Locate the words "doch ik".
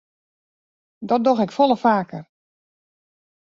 1.23-1.51